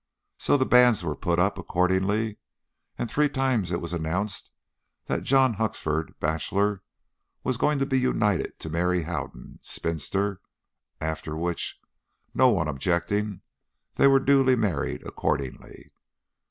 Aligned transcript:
So 0.39 0.57
the 0.57 0.65
banns 0.65 1.03
were 1.03 1.15
put 1.15 1.37
up 1.37 1.59
accordingly, 1.59 2.37
and 2.97 3.07
three 3.07 3.29
times 3.29 3.69
it 3.71 3.79
was 3.79 3.93
announced 3.93 4.49
that 5.05 5.21
John 5.21 5.53
Huxford, 5.53 6.15
bachelor, 6.19 6.81
was 7.43 7.57
going 7.61 7.77
to 7.77 7.85
be 7.85 7.99
united 7.99 8.57
to 8.61 8.69
Mary 8.71 9.03
Howden, 9.03 9.59
spinster, 9.61 10.41
after 10.99 11.37
which, 11.37 11.79
no 12.33 12.49
one 12.49 12.67
objecting, 12.67 13.41
they 13.93 14.07
were 14.07 14.19
duly 14.19 14.55
married 14.55 15.05
accordingly. 15.05 15.91